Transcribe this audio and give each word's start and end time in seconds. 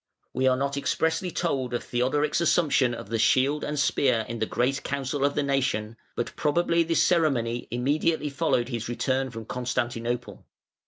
We 0.33 0.47
are 0.47 0.57
not 0.57 0.77
expressly 0.77 1.29
told 1.29 1.75
of 1.75 1.83
Theodoric's 1.83 2.41
assumption 2.41 2.95
of 2.95 3.09
the 3.09 3.19
shield 3.19 3.63
and 3.63 3.79
spear 3.79 4.25
in 4.27 4.39
the 4.39 4.47
great 4.47 4.81
Council 4.81 5.23
of 5.23 5.35
the 5.35 5.43
nation, 5.43 5.95
but 6.15 6.35
probably 6.35 6.81
this 6.81 7.03
ceremony 7.03 7.67
immediately 7.69 8.31
followed 8.31 8.69
his 8.69 8.89
return 8.89 9.29
from 9.29 9.45
Constantinople. 9.45 10.47